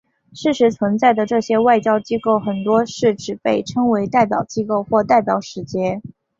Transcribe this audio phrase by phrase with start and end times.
[0.33, 6.01] 事实存在的这些外交机构很多是只被称为代表机构或代表使节。